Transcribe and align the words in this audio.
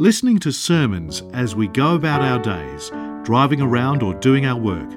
Listening 0.00 0.38
to 0.38 0.52
sermons 0.52 1.24
as 1.32 1.56
we 1.56 1.66
go 1.66 1.96
about 1.96 2.22
our 2.22 2.38
days, 2.38 2.92
driving 3.24 3.60
around 3.60 4.00
or 4.00 4.14
doing 4.14 4.46
our 4.46 4.56
work, 4.56 4.88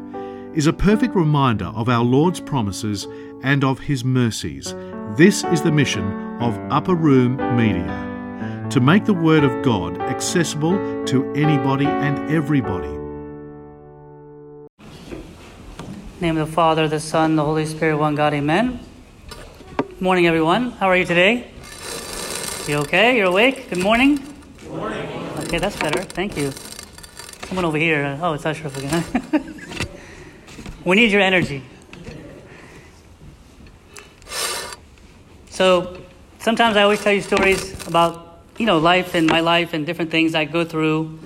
is 0.54 0.67
a 0.67 0.74
perfect 0.74 1.16
reminder 1.16 1.66
of 1.74 1.89
our 1.89 2.04
Lord's 2.04 2.39
promises 2.39 3.07
and 3.41 3.63
of 3.63 3.79
His 3.79 4.05
mercies. 4.05 4.75
This 5.17 5.43
is 5.45 5.63
the 5.63 5.71
mission 5.71 6.03
of 6.39 6.55
Upper 6.71 6.93
Room 6.93 7.37
Media 7.57 8.67
to 8.69 8.79
make 8.79 9.05
the 9.05 9.13
Word 9.15 9.43
of 9.43 9.63
God 9.63 9.99
accessible 9.99 11.04
to 11.05 11.33
anybody 11.33 11.88
and 11.88 12.31
everybody. 12.31 12.95
name 16.21 16.38
of 16.38 16.47
the 16.47 16.54
Father, 16.54 16.88
the 16.88 16.99
Son, 16.99 17.36
the 17.36 17.43
Holy 17.43 17.65
Spirit, 17.65 17.97
one 17.97 18.13
God, 18.13 18.36
amen. 18.36 18.79
Good 19.77 19.99
Morning, 19.99 20.27
everyone. 20.27 20.70
How 20.70 20.86
are 20.86 20.95
you 20.95 21.05
today? 21.05 21.49
You 22.68 22.75
okay? 22.81 23.18
You're 23.18 23.29
awake? 23.29 23.68
Good 23.71 23.79
morning? 23.79 24.30
Okay, 25.43 25.57
that's 25.57 25.75
better. 25.77 26.01
Thank 26.03 26.38
you. 26.38 26.51
Someone 27.48 27.66
over 27.66 27.77
here. 27.77 28.17
Oh, 28.21 28.34
it's 28.34 28.45
Ashraf 28.45 28.77
again. 28.77 29.03
we 30.85 30.95
need 30.95 31.12
your 31.12 31.21
energy. 31.21 31.63
So, 35.49 35.98
sometimes 36.39 36.77
I 36.77 36.84
always 36.84 37.02
tell 37.02 37.13
you 37.13 37.21
stories 37.21 37.88
about, 37.88 38.39
you 38.57 38.65
know, 38.65 38.77
life 38.77 39.15
and 39.15 39.27
my 39.27 39.41
life 39.41 39.73
and 39.73 39.85
different 39.85 40.12
things 40.12 40.35
I 40.35 40.45
go 40.45 40.63
through. 40.63 41.20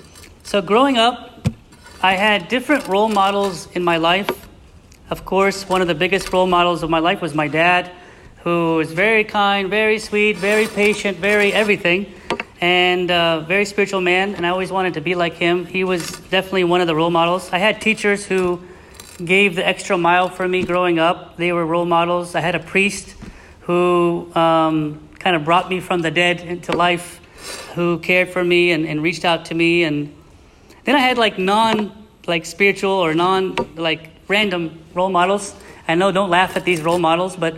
So, 0.43 0.61
growing 0.61 0.97
up, 0.97 1.47
I 2.01 2.13
had 2.13 2.47
different 2.47 2.87
role 2.87 3.09
models 3.09 3.67
in 3.73 3.83
my 3.83 3.97
life 3.97 4.29
of 5.09 5.23
course, 5.23 5.69
one 5.69 5.81
of 5.81 5.87
the 5.87 5.93
biggest 5.93 6.33
role 6.33 6.47
models 6.47 6.81
of 6.81 6.89
my 6.89 6.97
life 6.97 7.21
was 7.21 7.35
my 7.35 7.47
dad, 7.47 7.91
who 8.43 8.77
was 8.77 8.91
very 8.91 9.23
kind, 9.23 9.69
very 9.69 9.99
sweet, 9.99 10.35
very 10.35 10.65
patient, 10.65 11.17
very 11.19 11.53
everything, 11.53 12.11
and 12.61 13.11
a 13.11 13.45
very 13.47 13.65
spiritual 13.65 14.01
man. 14.01 14.35
And 14.35 14.45
I 14.45 14.49
always 14.49 14.71
wanted 14.71 14.95
to 14.95 15.01
be 15.01 15.15
like 15.15 15.33
him. 15.33 15.65
He 15.65 15.83
was 15.83 16.11
definitely 16.29 16.63
one 16.63 16.81
of 16.81 16.87
the 16.87 16.95
role 16.95 17.09
models. 17.09 17.49
I 17.51 17.57
had 17.57 17.81
teachers 17.81 18.25
who 18.25 18.61
gave 19.23 19.55
the 19.55 19.65
extra 19.65 19.97
mile 19.97 20.29
for 20.29 20.47
me 20.47 20.63
growing 20.63 20.99
up. 20.99 21.37
They 21.37 21.51
were 21.51 21.65
role 21.65 21.85
models. 21.85 22.35
I 22.35 22.41
had 22.41 22.55
a 22.55 22.59
priest 22.59 23.15
who 23.61 24.31
um, 24.35 25.07
kind 25.19 25.35
of 25.35 25.43
brought 25.43 25.69
me 25.69 25.79
from 25.79 26.01
the 26.01 26.11
dead 26.11 26.41
into 26.41 26.71
life, 26.71 27.19
who 27.75 27.99
cared 27.99 28.29
for 28.29 28.43
me 28.43 28.71
and, 28.71 28.85
and 28.85 29.01
reached 29.01 29.25
out 29.25 29.45
to 29.45 29.53
me. 29.53 29.83
And 29.83 30.13
then 30.83 30.95
I 30.95 30.99
had 30.99 31.17
like 31.17 31.39
non 31.39 32.05
like 32.27 32.45
spiritual 32.45 32.91
or 32.91 33.13
non 33.13 33.55
like 33.75 34.09
random 34.27 34.83
role 34.93 35.09
models. 35.09 35.55
I 35.87 35.95
know, 35.95 36.11
don't 36.11 36.29
laugh 36.29 36.57
at 36.57 36.65
these 36.65 36.81
role 36.81 36.99
models, 36.99 37.35
but 37.35 37.55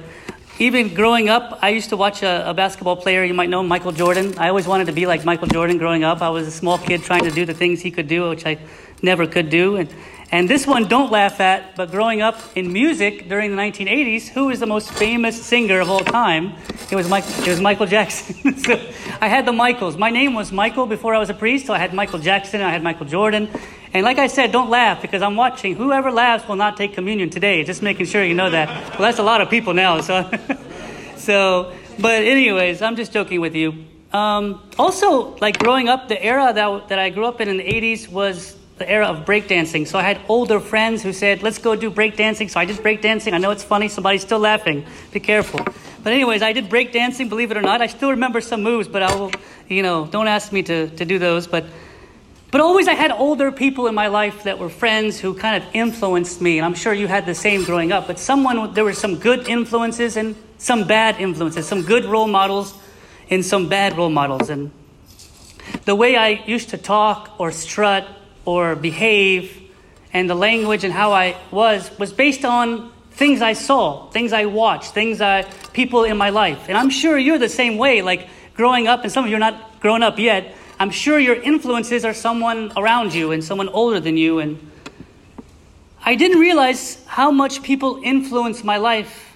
even 0.59 0.93
growing 0.93 1.29
up, 1.29 1.59
I 1.61 1.69
used 1.69 1.89
to 1.89 1.97
watch 1.97 2.23
a, 2.23 2.49
a, 2.49 2.53
basketball 2.53 2.95
player 2.95 3.23
you 3.23 3.33
might 3.33 3.49
know, 3.49 3.61
Michael 3.61 3.91
Jordan. 3.91 4.37
I 4.39 4.49
always 4.49 4.65
wanted 4.65 4.87
to 4.87 4.91
be 4.91 5.05
like 5.05 5.23
Michael 5.23 5.47
Jordan 5.47 5.77
growing 5.77 6.03
up. 6.03 6.21
I 6.21 6.29
was 6.29 6.47
a 6.47 6.51
small 6.51 6.79
kid 6.79 7.03
trying 7.03 7.23
to 7.23 7.31
do 7.31 7.45
the 7.45 7.53
things 7.53 7.81
he 7.81 7.91
could 7.91 8.07
do, 8.07 8.29
which 8.29 8.45
I 8.45 8.57
never 9.03 9.27
could 9.27 9.49
do. 9.51 9.75
And, 9.75 9.93
and 10.31 10.49
this 10.49 10.65
one, 10.65 10.87
don't 10.87 11.11
laugh 11.11 11.39
at, 11.39 11.75
but 11.75 11.91
growing 11.91 12.21
up 12.21 12.41
in 12.55 12.73
music 12.73 13.29
during 13.29 13.55
the 13.55 13.57
1980s, 13.57 14.29
who 14.29 14.47
was 14.47 14.59
the 14.59 14.65
most 14.65 14.91
famous 14.91 15.39
singer 15.41 15.79
of 15.79 15.89
all 15.89 15.99
time? 15.99 16.53
It 16.89 16.95
was, 16.95 17.07
Mike, 17.07 17.25
it 17.39 17.47
was 17.47 17.61
Michael 17.61 17.85
Jackson. 17.95 18.57
so 18.57 18.73
I 19.21 19.27
had 19.27 19.45
the 19.45 19.53
Michaels. 19.53 19.95
My 19.95 20.09
name 20.09 20.33
was 20.33 20.51
Michael 20.51 20.87
before 20.87 21.13
I 21.13 21.19
was 21.19 21.29
a 21.29 21.35
priest, 21.35 21.67
so 21.67 21.73
I 21.73 21.77
had 21.77 21.93
Michael 21.93 22.19
Jackson, 22.19 22.61
I 22.61 22.71
had 22.71 22.81
Michael 22.81 23.05
Jordan. 23.05 23.47
And 23.93 24.03
like 24.03 24.17
I 24.17 24.27
said, 24.27 24.51
don't 24.51 24.69
laugh 24.69 25.01
because 25.01 25.21
I'm 25.21 25.35
watching. 25.35 25.75
Whoever 25.75 26.11
laughs 26.11 26.47
will 26.47 26.55
not 26.55 26.77
take 26.77 26.93
communion 26.93 27.29
today. 27.29 27.63
Just 27.63 27.81
making 27.81 28.05
sure 28.05 28.23
you 28.23 28.33
know 28.33 28.49
that. 28.49 28.67
Well, 28.91 29.07
that's 29.07 29.19
a 29.19 29.23
lot 29.23 29.41
of 29.41 29.49
people 29.49 29.73
now. 29.73 30.01
So, 30.01 30.29
so 31.17 31.73
but 31.99 32.23
anyways, 32.23 32.81
I'm 32.81 32.95
just 32.95 33.11
joking 33.11 33.41
with 33.41 33.55
you. 33.55 33.85
Um, 34.13 34.61
also, 34.77 35.35
like 35.37 35.59
growing 35.59 35.89
up, 35.89 36.07
the 36.07 36.23
era 36.23 36.53
that, 36.53 36.89
that 36.89 36.99
I 36.99 37.09
grew 37.09 37.25
up 37.25 37.41
in 37.41 37.49
in 37.49 37.57
the 37.57 37.63
80s 37.63 38.07
was 38.09 38.55
the 38.77 38.89
era 38.89 39.07
of 39.07 39.25
breakdancing. 39.25 39.87
So 39.87 39.97
I 39.97 40.03
had 40.03 40.21
older 40.29 40.59
friends 40.59 41.01
who 41.01 41.11
said, 41.11 41.41
let's 41.41 41.57
go 41.57 41.75
do 41.75 41.89
breakdancing. 41.89 42.49
So 42.49 42.59
I 42.59 42.65
did 42.65 42.77
breakdancing. 42.77 43.33
I 43.33 43.39
know 43.39 43.49
it's 43.51 43.63
funny. 43.63 43.87
Somebody's 43.87 44.21
still 44.21 44.39
laughing. 44.39 44.85
Be 45.11 45.19
careful. 45.19 45.59
But 46.03 46.13
anyways, 46.13 46.41
I 46.41 46.53
did 46.53 46.69
breakdancing, 46.69 47.29
believe 47.29 47.49
it 47.51 47.57
or 47.57 47.61
not. 47.61 47.81
I 47.81 47.87
still 47.87 48.11
remember 48.11 48.39
some 48.39 48.61
moves, 48.61 48.87
but 48.87 49.01
I 49.01 49.15
will, 49.15 49.31
you 49.67 49.81
know, 49.81 50.05
don't 50.05 50.27
ask 50.27 50.51
me 50.51 50.61
to, 50.63 50.89
to 50.89 51.05
do 51.05 51.17
those. 51.17 51.47
But 51.47 51.65
but 52.51 52.61
always 52.61 52.87
I 52.87 52.93
had 52.93 53.11
older 53.11 53.51
people 53.51 53.87
in 53.87 53.95
my 53.95 54.07
life 54.07 54.43
that 54.43 54.57
were 54.57 54.69
friends 54.69 55.19
who 55.19 55.33
kind 55.33 55.61
of 55.61 55.69
influenced 55.73 56.41
me. 56.41 56.57
And 56.57 56.65
I'm 56.65 56.75
sure 56.75 56.93
you 56.93 57.07
had 57.07 57.25
the 57.25 57.35
same 57.35 57.65
growing 57.65 57.91
up. 57.91 58.07
But 58.07 58.19
someone, 58.19 58.73
there 58.73 58.85
were 58.85 58.93
some 58.93 59.17
good 59.17 59.49
influences 59.49 60.15
and 60.15 60.35
some 60.57 60.87
bad 60.87 61.19
influences, 61.19 61.67
some 61.67 61.81
good 61.81 62.05
role 62.05 62.27
models 62.27 62.73
and 63.29 63.45
some 63.45 63.67
bad 63.67 63.97
role 63.97 64.09
models. 64.09 64.49
And 64.49 64.71
the 65.83 65.95
way 65.95 66.15
I 66.15 66.43
used 66.45 66.69
to 66.69 66.77
talk 66.77 67.35
or 67.37 67.51
strut 67.51 68.07
or 68.45 68.75
behave 68.75 69.61
and 70.13 70.29
the 70.29 70.35
language 70.35 70.85
and 70.85 70.93
how 70.93 71.11
I 71.11 71.35
was 71.51 71.91
was 71.99 72.13
based 72.13 72.45
on 72.45 72.91
things 73.11 73.41
I 73.41 73.53
saw, 73.53 74.09
things 74.11 74.31
I 74.31 74.45
watched, 74.45 74.93
things 74.93 75.19
I, 75.19 75.43
people 75.73 76.05
in 76.05 76.17
my 76.17 76.29
life. 76.29 76.69
And 76.69 76.77
I'm 76.77 76.89
sure 76.89 77.17
you're 77.17 77.39
the 77.39 77.49
same 77.49 77.77
way, 77.77 78.01
like 78.01 78.29
growing 78.53 78.87
up, 78.87 79.03
and 79.03 79.11
some 79.11 79.25
of 79.25 79.29
you 79.29 79.35
are 79.35 79.39
not 79.39 79.79
grown 79.81 80.01
up 80.01 80.17
yet, 80.17 80.55
I'm 80.79 80.91
sure 80.91 81.17
your 81.17 81.35
influences 81.35 82.05
are 82.05 82.13
someone 82.13 82.71
around 82.77 83.13
you 83.13 83.31
and 83.31 83.43
someone 83.43 83.69
older 83.69 83.99
than 83.99 84.15
you. 84.15 84.39
And 84.39 84.59
I 86.03 86.15
didn't 86.15 86.39
realize 86.39 87.03
how 87.07 87.31
much 87.31 87.63
people 87.63 87.99
influence 88.03 88.63
my 88.63 88.77
life 88.77 89.35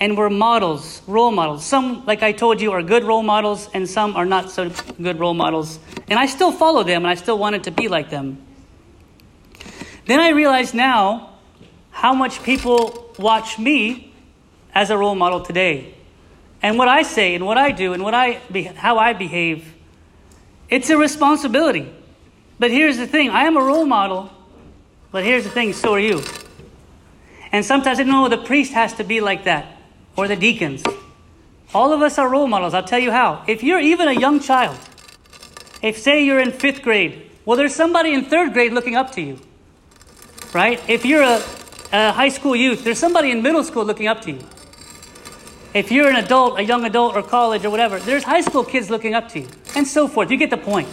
and 0.00 0.16
were 0.16 0.30
models, 0.30 1.02
role 1.08 1.32
models. 1.32 1.66
Some, 1.66 2.06
like 2.06 2.22
I 2.22 2.30
told 2.30 2.60
you, 2.60 2.70
are 2.70 2.82
good 2.82 3.02
role 3.02 3.24
models, 3.24 3.68
and 3.74 3.88
some 3.88 4.14
are 4.16 4.24
not 4.24 4.50
so 4.50 4.70
good 5.02 5.18
role 5.18 5.34
models. 5.34 5.80
And 6.08 6.18
I 6.18 6.26
still 6.26 6.52
follow 6.52 6.84
them, 6.84 7.02
and 7.02 7.08
I 7.08 7.16
still 7.16 7.38
wanted 7.38 7.64
to 7.64 7.72
be 7.72 7.88
like 7.88 8.08
them. 8.08 8.38
Then 10.06 10.20
I 10.20 10.28
realize 10.30 10.72
now 10.72 11.30
how 11.90 12.14
much 12.14 12.44
people 12.44 13.12
watch 13.18 13.58
me 13.58 14.14
as 14.72 14.90
a 14.90 14.96
role 14.96 15.16
model 15.16 15.40
today. 15.40 15.94
And 16.62 16.78
what 16.78 16.86
I 16.86 17.02
say, 17.02 17.34
and 17.34 17.44
what 17.44 17.58
I 17.58 17.72
do, 17.72 17.92
and 17.92 18.04
what 18.04 18.14
I, 18.14 18.34
how 18.76 18.98
I 18.98 19.12
behave 19.12 19.74
it's 20.68 20.90
a 20.90 20.96
responsibility. 20.96 21.92
But 22.58 22.70
here's 22.70 22.96
the 22.96 23.06
thing 23.06 23.30
I 23.30 23.44
am 23.44 23.56
a 23.56 23.62
role 23.62 23.86
model, 23.86 24.30
but 25.10 25.24
here's 25.24 25.44
the 25.44 25.50
thing 25.50 25.72
so 25.72 25.94
are 25.94 26.00
you. 26.00 26.22
And 27.52 27.64
sometimes 27.64 27.98
I 28.00 28.02
know 28.02 28.28
the 28.28 28.38
priest 28.38 28.72
has 28.72 28.92
to 28.94 29.04
be 29.04 29.20
like 29.20 29.44
that, 29.44 29.76
or 30.16 30.28
the 30.28 30.36
deacons. 30.36 30.82
All 31.72 31.92
of 31.92 32.02
us 32.02 32.18
are 32.18 32.28
role 32.28 32.46
models. 32.46 32.74
I'll 32.74 32.82
tell 32.82 32.98
you 32.98 33.10
how. 33.10 33.44
If 33.46 33.62
you're 33.62 33.80
even 33.80 34.08
a 34.08 34.12
young 34.12 34.40
child, 34.40 34.78
if 35.82 35.98
say 35.98 36.24
you're 36.24 36.40
in 36.40 36.52
fifth 36.52 36.82
grade, 36.82 37.30
well, 37.44 37.56
there's 37.56 37.74
somebody 37.74 38.12
in 38.12 38.24
third 38.24 38.52
grade 38.52 38.72
looking 38.72 38.96
up 38.96 39.12
to 39.12 39.22
you, 39.22 39.38
right? 40.52 40.82
If 40.88 41.04
you're 41.04 41.22
a, 41.22 41.42
a 41.92 42.12
high 42.12 42.28
school 42.28 42.56
youth, 42.56 42.84
there's 42.84 42.98
somebody 42.98 43.30
in 43.30 43.42
middle 43.42 43.64
school 43.64 43.84
looking 43.84 44.06
up 44.06 44.20
to 44.22 44.32
you. 44.32 44.44
If 45.74 45.92
you're 45.92 46.08
an 46.08 46.16
adult, 46.16 46.58
a 46.58 46.64
young 46.64 46.84
adult, 46.84 47.14
or 47.14 47.22
college, 47.22 47.64
or 47.64 47.70
whatever, 47.70 47.98
there's 47.98 48.24
high 48.24 48.40
school 48.40 48.64
kids 48.64 48.88
looking 48.88 49.14
up 49.14 49.28
to 49.30 49.40
you, 49.40 49.48
and 49.74 49.86
so 49.86 50.08
forth. 50.08 50.30
You 50.30 50.38
get 50.38 50.50
the 50.50 50.56
point. 50.56 50.88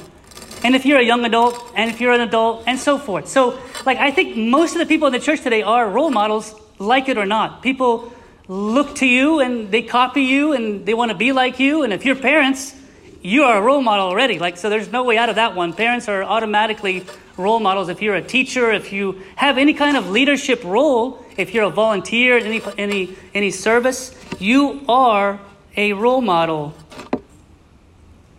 And 0.63 0.75
if 0.75 0.85
you're 0.85 0.99
a 0.99 1.03
young 1.03 1.23
adult, 1.23 1.71
and 1.75 1.89
if 1.89 2.01
you're 2.01 2.11
an 2.11 2.21
adult, 2.21 2.63
and 2.67 2.77
so 2.77 2.97
forth. 2.97 3.27
So, 3.27 3.59
like, 3.85 3.97
I 3.97 4.11
think 4.11 4.35
most 4.35 4.73
of 4.73 4.79
the 4.79 4.85
people 4.85 5.07
in 5.07 5.13
the 5.13 5.19
church 5.19 5.41
today 5.41 5.61
are 5.61 5.89
role 5.89 6.09
models, 6.09 6.53
like 6.77 7.07
it 7.07 7.17
or 7.17 7.25
not. 7.25 7.61
People 7.61 8.11
look 8.47 8.95
to 8.97 9.07
you 9.07 9.39
and 9.39 9.71
they 9.71 9.81
copy 9.81 10.23
you 10.23 10.53
and 10.53 10.85
they 10.85 10.93
want 10.93 11.09
to 11.09 11.17
be 11.17 11.31
like 11.31 11.59
you. 11.59 11.83
And 11.83 11.93
if 11.93 12.05
you're 12.05 12.15
parents, 12.15 12.75
you 13.21 13.43
are 13.43 13.57
a 13.57 13.61
role 13.61 13.81
model 13.81 14.07
already. 14.07 14.39
Like, 14.39 14.57
so 14.57 14.69
there's 14.69 14.91
no 14.91 15.03
way 15.03 15.17
out 15.17 15.29
of 15.29 15.35
that 15.35 15.55
one. 15.55 15.73
Parents 15.73 16.07
are 16.07 16.23
automatically 16.23 17.05
role 17.37 17.59
models. 17.59 17.89
If 17.89 18.01
you're 18.01 18.15
a 18.15 18.21
teacher, 18.21 18.71
if 18.71 18.91
you 18.91 19.21
have 19.35 19.57
any 19.57 19.73
kind 19.73 19.97
of 19.97 20.09
leadership 20.09 20.63
role, 20.63 21.24
if 21.37 21.53
you're 21.53 21.65
a 21.65 21.69
volunteer 21.69 22.37
in 22.37 22.45
any, 22.45 22.61
any, 22.77 23.15
any 23.33 23.51
service, 23.51 24.15
you 24.39 24.83
are 24.87 25.39
a 25.75 25.93
role 25.93 26.21
model. 26.21 26.73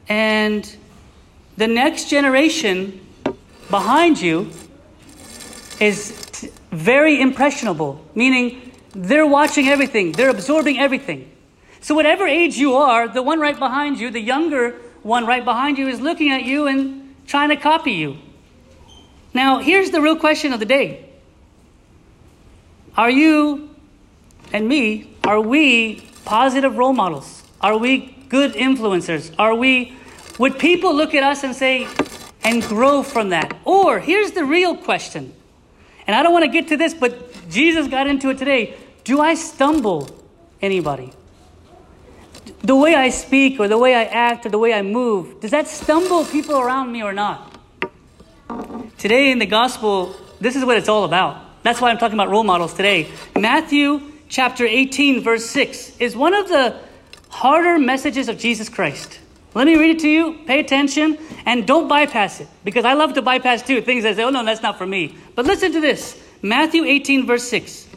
And 0.09 0.77
the 1.57 1.67
next 1.67 2.09
generation 2.09 3.01
behind 3.71 4.21
you 4.21 4.51
is 5.81 6.27
t- 6.33 6.51
very 6.71 7.21
impressionable, 7.21 8.04
meaning 8.15 8.72
they're 8.95 9.27
watching 9.27 9.69
everything, 9.69 10.13
they're 10.13 10.31
absorbing 10.31 10.78
everything. 10.78 11.31
So, 11.81 11.95
whatever 11.95 12.27
age 12.27 12.57
you 12.57 12.75
are, 12.75 13.09
the 13.09 13.22
one 13.22 13.39
right 13.41 13.59
behind 13.59 14.01
you, 14.01 14.10
the 14.10 14.21
younger 14.21 14.72
one 15.03 15.27
right 15.27 15.45
behind 15.45 15.78
you, 15.78 15.89
is 15.89 16.01
looking 16.01 16.31
at 16.31 16.45
you 16.45 16.66
and 16.66 17.15
trying 17.27 17.51
to 17.51 17.57
copy 17.57 17.92
you. 17.92 18.16
Now, 19.34 19.59
here's 19.59 19.91
the 19.91 20.01
real 20.01 20.16
question 20.16 20.53
of 20.53 20.60
the 20.60 20.66
day 20.66 21.05
Are 22.97 23.10
you 23.10 23.71
and 24.53 24.69
me, 24.69 25.15
are 25.25 25.41
we 25.41 26.09
positive 26.25 26.77
role 26.77 26.93
models? 26.93 27.43
Are 27.60 27.77
we 27.77 28.16
good 28.28 28.54
influencers? 28.54 29.34
Are 29.39 29.54
we, 29.54 29.97
would 30.39 30.59
people 30.59 30.95
look 30.95 31.15
at 31.15 31.22
us 31.22 31.45
and 31.45 31.54
say, 31.54 31.89
and 32.43 32.63
grow 32.63 33.03
from 33.03 33.31
that? 33.31 33.59
Or 33.65 34.01
here's 34.01 34.33
the 34.33 34.45
real 34.45 34.77
question, 34.77 35.34
and 36.07 36.15
I 36.15 36.22
don't 36.22 36.33
want 36.33 36.45
to 36.45 36.51
get 36.51 36.69
to 36.69 36.77
this, 36.77 36.95
but 36.95 37.48
Jesus 37.51 37.89
got 37.89 38.07
into 38.07 38.31
it 38.31 38.39
today. 38.39 38.77
Do 39.04 39.21
I 39.21 39.34
stumble 39.34 40.09
anybody? 40.63 41.13
the 42.63 42.75
way 42.75 42.95
I 42.95 43.10
speak 43.10 43.60
or 43.60 43.69
the 43.69 43.78
way 43.78 43.95
I 43.95 44.04
act 44.04 44.47
or 44.47 44.49
the 44.49 44.59
way 44.59 44.72
I 44.72 44.83
move, 44.83 45.41
does 45.41 45.53
that 45.53 45.69
stumble 45.69 46.25
people 46.25 46.59
around 46.59 46.92
me 46.92 47.03
or 47.03 47.13
not? 47.13 47.53
Today 48.99 49.31
in 49.31 49.39
the 49.39 49.47
gospel, 49.47 50.16
this 50.41 50.57
is 50.57 50.65
what 50.65 50.77
it's 50.77 50.89
all 50.89 51.04
about. 51.04 51.46
That's 51.66 51.80
why 51.80 51.91
I'm 51.91 51.98
talking 51.98 52.15
about 52.15 52.30
role 52.30 52.45
models 52.45 52.74
today. 52.74 53.09
Matthew 53.36 54.01
chapter 54.28 54.65
18, 54.65 55.24
verse 55.24 55.45
6 55.47 55.98
is 55.98 56.15
one 56.15 56.33
of 56.33 56.48
the 56.48 56.78
harder 57.28 57.77
messages 57.77 58.28
of 58.28 58.39
Jesus 58.39 58.68
Christ. 58.68 59.18
Let 59.53 59.66
me 59.66 59.74
read 59.74 59.97
it 59.97 59.98
to 60.03 60.09
you. 60.09 60.39
Pay 60.47 60.60
attention 60.60 61.18
and 61.45 61.66
don't 61.66 61.89
bypass 61.89 62.41
it 62.41 62.47
because 62.63 62.84
I 62.84 62.92
love 62.92 63.15
to 63.15 63.22
bypass 63.22 63.63
too 63.63 63.83
things 63.83 64.04
that 64.04 64.15
say, 64.15 64.22
oh 64.22 64.30
no, 64.30 64.45
that's 64.45 64.63
not 64.63 64.78
for 64.78 64.86
me. 64.86 65.16
But 65.34 65.45
listen 65.45 65.72
to 65.72 65.80
this 65.80 66.22
Matthew 66.41 66.84
18, 66.84 67.27
verse 67.27 67.42
6. 67.48 67.89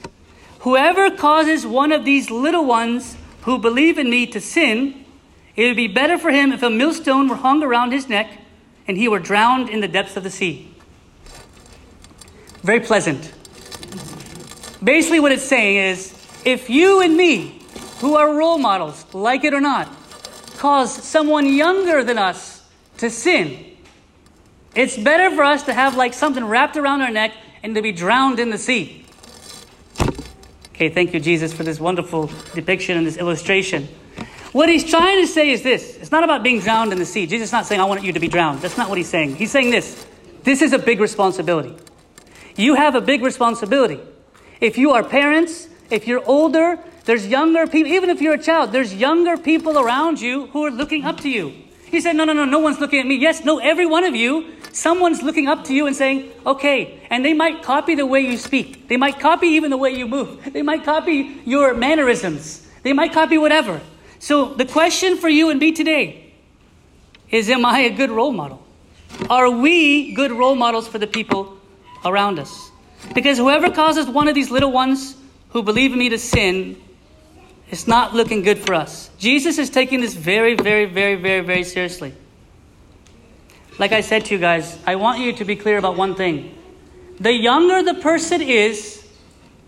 Whoever 0.62 1.12
causes 1.12 1.63
one 1.68 1.92
of 1.92 2.06
these 2.06 2.31
little 2.31 2.66
ones 2.66 3.18
who 3.44 3.60
believe 3.60 4.00
in 4.00 4.10
me 4.10 4.25
to 4.25 4.42
sin, 4.42 5.06
it 5.56 5.68
would 5.68 5.77
be 5.77 5.88
better 5.88 6.18
for 6.18 6.31
him 6.31 6.51
if 6.51 6.63
a 6.63 6.71
millstone 6.71 7.27
were 7.27 7.36
hung 7.36 7.62
around 7.62 7.92
his 7.92 8.10
neck 8.10 8.31
and 8.88 8.98
he 8.98 9.07
were 9.07 9.19
drowned 9.19 9.69
in 9.69 9.80
the 9.80 9.88
depths 9.88 10.18
of 10.18 10.24
the 10.24 10.31
sea. 10.31 10.74
Very 12.63 12.80
pleasant. 12.80 13.31
Basically, 14.84 15.20
what 15.20 15.31
it's 15.31 15.44
saying 15.44 15.78
is 15.78 16.14
if 16.46 16.70
you 16.70 17.02
and 17.02 17.18
me, 17.18 17.62
who 18.00 18.16
are 18.16 18.34
role 18.34 18.58
models, 18.58 19.06
like 19.14 19.44
it 19.44 19.54
or 19.54 19.60
not, 19.60 19.90
cause 20.58 20.92
someone 21.04 21.46
younger 21.46 22.04
than 22.04 22.18
us 22.18 22.64
to 22.98 23.10
sin, 23.10 23.66
it's 24.76 24.98
better 24.98 25.36
for 25.36 25.44
us 25.44 25.64
to 25.64 25.74
have 25.74 25.96
like 25.96 26.14
something 26.14 26.46
wrapped 26.46 26.78
around 26.78 27.02
our 27.02 27.12
neck 27.12 27.34
and 27.64 27.76
to 27.76 27.81
be 27.81 27.92
drowned 27.92 28.40
in 28.40 28.50
the 28.50 28.58
sea. 28.58 29.06
Okay, 30.74 30.90
thank 30.90 31.14
you, 31.14 31.20
Jesus, 31.20 31.52
for 31.52 31.64
this 31.64 31.80
wonderful 31.80 32.31
depiction 32.54 32.98
and 32.98 33.06
this 33.06 33.18
illustration. 33.18 33.90
What 34.54 34.70
he's 34.70 34.90
trying 34.90 35.22
to 35.22 35.28
say 35.28 35.50
is 35.50 35.62
this 35.62 35.98
it's 35.98 36.12
not 36.12 36.24
about 36.24 36.42
being 36.42 36.60
drowned 36.62 36.94
in 36.94 37.00
the 37.00 37.06
sea. 37.06 37.28
Jesus 37.28 37.50
is 37.50 37.52
not 37.52 37.66
saying, 37.66 37.81
I 37.81 37.86
want 37.86 38.04
you 38.04 38.14
to 38.14 38.20
be 38.20 38.30
drowned. 38.30 38.62
That's 38.62 38.78
not 38.78 38.88
what 38.88 38.98
he's 38.98 39.10
saying. 39.10 39.36
He's 39.36 39.52
saying 39.52 39.72
this 39.72 40.06
this 40.44 40.62
is 40.62 40.72
a 40.72 40.80
big 40.80 41.00
responsibility. 41.00 41.76
You 42.56 42.76
have 42.76 42.96
a 42.96 43.02
big 43.02 43.22
responsibility. 43.22 44.00
If 44.59 44.77
you 44.77 44.91
are 44.91 45.03
parents, 45.03 45.67
if 45.89 46.07
you're 46.07 46.23
older, 46.25 46.77
there's 47.06 47.27
younger 47.27 47.65
people, 47.65 47.91
even 47.91 48.09
if 48.09 48.21
you're 48.21 48.35
a 48.35 48.41
child, 48.41 48.71
there's 48.71 48.94
younger 48.94 49.38
people 49.38 49.79
around 49.79 50.21
you 50.21 50.47
who 50.47 50.65
are 50.65 50.71
looking 50.71 51.06
up 51.06 51.21
to 51.21 51.29
you. 51.29 51.53
He 51.85 52.01
said, 52.01 52.15
No, 52.15 52.23
no, 52.23 52.33
no, 52.33 52.45
no 52.45 52.59
one's 52.59 52.79
looking 52.79 53.00
at 53.00 53.07
me. 53.07 53.15
Yes, 53.15 53.44
no, 53.44 53.59
every 53.59 53.85
one 53.85 54.03
of 54.03 54.15
you 54.15 54.59
someone's 54.71 55.21
looking 55.21 55.47
up 55.47 55.65
to 55.65 55.73
you 55.73 55.88
and 55.88 55.95
saying, 55.95 56.31
okay, 56.45 57.01
and 57.09 57.23
they 57.23 57.33
might 57.33 57.63
copy 57.63 57.95
the 57.95 58.06
way 58.06 58.21
you 58.21 58.38
speak. 58.38 58.88
They 58.88 58.97
might 58.97 59.19
copy 59.19 59.47
even 59.47 59.71
the 59.71 59.77
way 59.77 59.91
you 59.91 60.07
move. 60.07 60.53
They 60.53 60.61
might 60.61 60.83
copy 60.83 61.41
your 61.45 61.73
mannerisms. 61.73 62.67
They 62.83 62.94
might 62.94 63.13
copy 63.13 63.38
whatever. 63.38 63.81
So 64.19 64.53
the 64.53 64.65
question 64.65 65.17
for 65.17 65.29
you 65.29 65.50
and 65.50 65.59
me 65.59 65.71
today 65.71 66.33
is 67.29 67.50
Am 67.50 67.65
I 67.65 67.81
a 67.81 67.89
good 67.89 68.09
role 68.09 68.31
model? 68.31 68.65
Are 69.29 69.50
we 69.50 70.13
good 70.13 70.31
role 70.31 70.56
models 70.56 70.88
for 70.88 70.97
the 70.97 71.07
people 71.07 71.57
around 72.06 72.39
us? 72.39 72.69
Because 73.13 73.38
whoever 73.38 73.69
causes 73.69 74.07
one 74.07 74.28
of 74.28 74.36
these 74.36 74.51
little 74.51 74.72
ones 74.72 75.16
who 75.50 75.63
believe 75.63 75.94
in 75.94 76.00
me 76.00 76.10
to 76.10 76.19
sin, 76.19 76.81
it's 77.69 77.88
not 77.88 78.13
looking 78.13 78.42
good 78.42 78.60
for 78.60 78.74
us. 78.74 79.10
Jesus 79.18 79.57
is 79.57 79.69
taking 79.69 80.01
this 80.01 80.13
very, 80.13 80.56
very, 80.56 80.86
very, 80.86 81.16
very, 81.16 81.42
very 81.42 81.63
seriously. 81.63 82.13
Like 83.78 83.92
I 83.92 84.01
said 84.01 84.25
to 84.25 84.36
you 84.36 84.40
guys, 84.40 84.78
I 84.86 84.96
want 84.96 85.19
you 85.19 85.34
to 85.34 85.46
be 85.46 85.56
clear 85.56 85.78
about 85.78 85.96
one 85.96 86.16
thing. 86.16 86.56
The 87.19 87.34
younger 87.34 87.84
the 87.84 88.00
person 88.00 88.42
is, 88.42 89.07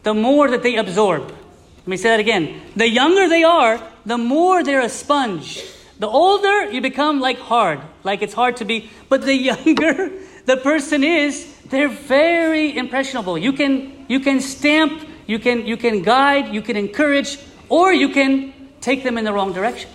the 0.03 0.13
more 0.13 0.49
that 0.49 0.63
they 0.63 0.75
absorb. 0.75 1.29
Let 1.29 1.87
me 1.87 1.97
say 1.97 2.09
that 2.09 2.19
again. 2.19 2.61
The 2.75 2.87
younger 2.87 3.29
they 3.29 3.43
are, 3.43 3.81
the 4.05 4.17
more 4.17 4.63
they're 4.63 4.81
a 4.81 4.89
sponge. 4.89 5.63
The 5.99 6.07
older 6.07 6.71
you 6.71 6.81
become 6.81 7.19
like 7.19 7.37
hard, 7.37 7.79
like 8.03 8.21
it's 8.21 8.33
hard 8.33 8.57
to 8.57 8.65
be. 8.65 8.89
But 9.09 9.21
the 9.21 9.35
younger 9.51 10.11
the 10.45 10.57
person 10.57 11.03
is, 11.03 11.47
they're 11.71 11.89
very 11.89 12.77
impressionable. 12.77 13.37
You 13.37 13.53
can 13.53 14.05
you 14.07 14.19
can 14.19 14.39
stamp, 14.41 15.07
you 15.25 15.39
can 15.39 15.65
you 15.65 15.77
can 15.77 16.03
guide, 16.03 16.53
you 16.53 16.61
can 16.61 16.77
encourage, 16.77 17.39
or 17.69 17.91
you 17.93 18.09
can 18.09 18.53
take 18.81 19.03
them 19.03 19.17
in 19.17 19.25
the 19.25 19.33
wrong 19.33 19.53
direction. 19.53 19.89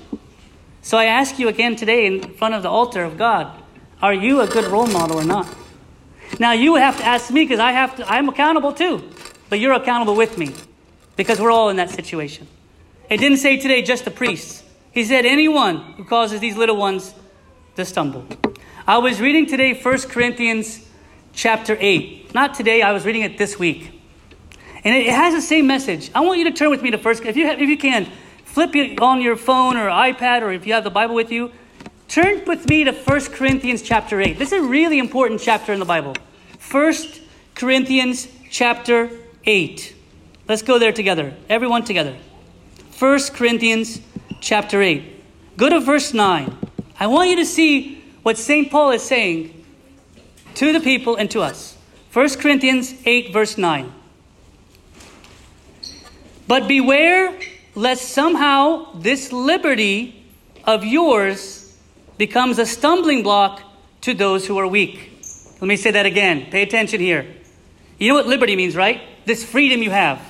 So 0.83 0.99
I 0.99 1.05
ask 1.05 1.39
you 1.39 1.49
again 1.49 1.77
today 1.77 2.07
in 2.07 2.35
front 2.35 2.55
of 2.55 2.63
the 2.63 2.71
altar 2.71 3.05
of 3.05 3.19
God, 3.19 3.53
are 4.01 4.15
you 4.15 4.41
a 4.41 4.47
good 4.47 4.65
role 4.71 4.87
model 4.87 5.19
or 5.19 5.25
not? 5.25 5.47
Now 6.41 6.53
you 6.53 6.77
have 6.77 6.97
to 6.99 7.05
ask 7.05 7.31
me 7.31 7.45
because 7.45 7.61
I 7.61 7.73
have 7.73 7.97
to 7.97 8.11
I'm 8.11 8.29
accountable 8.29 8.73
too. 8.73 9.03
But 9.49 9.61
you're 9.61 9.75
accountable 9.75 10.17
with 10.17 10.39
me 10.39 10.55
because 11.15 11.39
we're 11.39 11.53
all 11.53 11.69
in 11.69 11.77
that 11.77 11.91
situation. 11.91 12.49
It 13.09 13.19
didn't 13.19 13.39
say 13.39 13.59
today 13.59 13.83
just 13.83 14.05
the 14.05 14.11
priests. 14.11 14.65
He 14.93 15.05
said 15.05 15.27
anyone 15.27 15.77
who 15.97 16.05
causes 16.05 16.41
these 16.41 16.57
little 16.57 16.77
ones 16.77 17.15
to 17.77 17.85
stumble. 17.85 18.27
I 18.87 18.99
was 18.99 19.21
reading 19.21 19.47
today 19.47 19.75
1 19.75 19.99
Corinthians 20.09 20.86
chapter 21.37 21.77
8. 21.79 22.35
Not 22.35 22.55
today, 22.55 22.83
I 22.83 22.91
was 22.91 23.05
reading 23.05 23.23
it 23.23 23.39
this 23.39 23.57
week. 23.57 23.93
And 24.83 24.93
it 24.97 25.07
has 25.07 25.33
the 25.33 25.41
same 25.41 25.69
message. 25.69 26.11
I 26.17 26.21
want 26.23 26.41
you 26.41 26.45
to 26.47 26.53
turn 26.53 26.71
with 26.71 26.83
me 26.83 26.91
to 26.91 26.99
first 26.99 27.25
if 27.25 27.37
you 27.37 27.47
have, 27.47 27.61
if 27.61 27.69
you 27.69 27.79
can 27.79 28.11
flip 28.45 28.75
it 28.75 29.01
on 29.01 29.21
your 29.21 29.37
phone 29.37 29.77
or 29.77 29.89
iPad 29.89 30.43
or 30.43 30.51
if 30.51 30.67
you 30.67 30.73
have 30.73 30.83
the 30.83 30.91
Bible 30.91 31.15
with 31.15 31.31
you 31.31 31.53
Turn 32.09 32.45
with 32.47 32.69
me 32.69 32.85
to 32.85 32.93
1 32.93 33.21
Corinthians 33.33 33.83
chapter 33.83 34.21
8. 34.21 34.39
This 34.39 34.53
is 34.53 34.65
a 34.65 34.67
really 34.67 34.99
important 34.99 35.41
chapter 35.41 35.73
in 35.73 35.81
the 35.81 35.85
Bible. 35.85 36.15
1 36.71 36.95
Corinthians 37.55 38.29
chapter 38.51 39.11
8. 39.45 39.95
Let's 40.49 40.63
go 40.63 40.79
there 40.79 40.93
together. 40.93 41.35
Everyone 41.49 41.85
together. 41.85 42.17
1 42.99 43.19
Corinthians 43.35 44.01
chapter 44.41 44.81
8. 44.81 45.57
Go 45.57 45.69
to 45.69 45.81
verse 45.81 46.15
9. 46.15 46.57
I 47.01 47.07
want 47.09 47.29
you 47.29 47.37
to 47.37 47.45
see 47.45 48.03
what 48.23 48.39
St. 48.39 48.71
Paul 48.71 48.93
is 48.93 49.03
saying 49.03 49.56
to 50.57 50.73
the 50.73 50.81
people 50.81 51.17
and 51.17 51.31
to 51.31 51.41
us. 51.41 51.77
1 52.13 52.37
Corinthians 52.41 52.95
8, 53.05 53.33
verse 53.33 53.57
9. 53.57 53.93
But 56.49 56.67
beware 56.67 57.39
lest 57.75 58.09
somehow 58.09 58.93
this 58.95 59.33
liberty 59.33 60.25
of 60.65 60.85
yours 60.85 61.77
becomes 62.17 62.59
a 62.59 62.67
stumbling 62.67 63.23
block 63.23 63.63
to 64.01 64.15
those 64.15 64.47
who 64.47 64.57
are 64.59 64.67
weak. 64.67 65.13
Let 65.61 65.69
me 65.69 65.77
say 65.77 65.91
that 65.91 66.07
again. 66.07 66.47
Pay 66.51 66.63
attention 66.63 67.01
here. 67.01 67.27
You 67.99 68.09
know 68.09 68.15
what 68.15 68.27
liberty 68.27 68.57
means, 68.57 68.77
right? 68.77 69.03
This 69.27 69.45
freedom 69.45 69.83
you 69.83 69.91
have. 69.91 70.21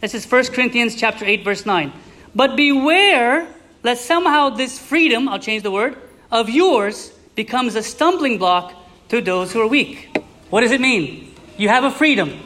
This 0.00 0.14
is 0.14 0.30
1 0.30 0.46
Corinthians 0.46 0.96
chapter 0.96 1.24
8 1.24 1.44
verse 1.44 1.66
9. 1.66 1.92
But 2.34 2.56
beware 2.56 3.46
lest 3.82 4.06
somehow 4.06 4.50
this 4.50 4.78
freedom, 4.78 5.28
I'll 5.28 5.38
change 5.38 5.62
the 5.62 5.70
word, 5.70 5.96
of 6.30 6.50
yours 6.50 7.10
becomes 7.34 7.76
a 7.76 7.82
stumbling 7.82 8.38
block 8.38 8.74
to 9.08 9.20
those 9.20 9.52
who 9.52 9.60
are 9.60 9.66
weak. 9.66 10.16
What 10.50 10.60
does 10.62 10.72
it 10.72 10.80
mean? 10.80 11.34
You 11.56 11.68
have 11.68 11.84
a 11.84 11.90
freedom. 11.90 12.40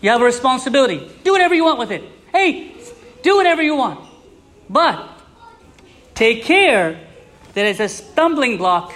You 0.00 0.10
have 0.10 0.20
a 0.20 0.24
responsibility. 0.24 1.10
Do 1.24 1.32
whatever 1.32 1.54
you 1.54 1.64
want 1.64 1.78
with 1.78 1.90
it. 1.90 2.04
Hey, 2.32 2.74
do 3.22 3.36
whatever 3.36 3.62
you 3.62 3.74
want. 3.74 4.00
But 4.68 5.08
take 6.14 6.44
care 6.44 7.00
that 7.54 7.66
it's 7.66 7.80
a 7.80 7.88
stumbling 7.88 8.58
block 8.58 8.92